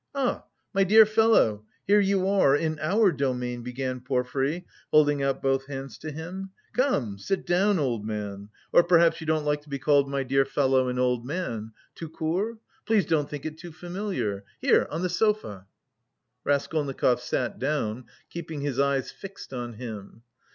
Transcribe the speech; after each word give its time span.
"Ah, 0.15 0.45
my 0.73 0.83
dear 0.83 1.05
fellow! 1.05 1.63
Here 1.85 1.99
you 1.99 2.27
are... 2.27 2.55
in 2.55 2.79
our 2.79 3.11
domain"... 3.11 3.61
began 3.61 3.99
Porfiry, 4.01 4.65
holding 4.89 5.21
out 5.21 5.43
both 5.43 5.67
hands 5.67 5.99
to 5.99 6.11
him. 6.11 6.49
"Come, 6.73 7.19
sit 7.19 7.45
down, 7.45 7.77
old 7.77 8.03
man... 8.03 8.49
or 8.73 8.83
perhaps 8.83 9.21
you 9.21 9.27
don't 9.27 9.45
like 9.45 9.61
to 9.61 9.69
be 9.69 9.77
called 9.77 10.09
'my 10.09 10.23
dear 10.23 10.43
fellow' 10.43 10.87
and 10.87 10.97
'old 10.99 11.23
man!' 11.23 11.73
tout 11.93 12.13
court? 12.13 12.57
Please 12.87 13.05
don't 13.05 13.29
think 13.29 13.45
it 13.45 13.59
too 13.59 13.71
familiar.... 13.71 14.43
Here, 14.59 14.87
on 14.89 15.03
the 15.03 15.07
sofa." 15.07 15.67
Raskolnikov 16.43 17.21
sat 17.21 17.59
down, 17.59 18.05
keeping 18.31 18.61
his 18.61 18.79
eyes 18.79 19.11
fixed 19.11 19.53
on 19.53 19.73
him. 19.73 20.23